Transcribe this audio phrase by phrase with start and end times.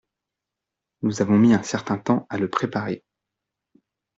[1.03, 3.03] Nous avons mis un certain temps à le préparer.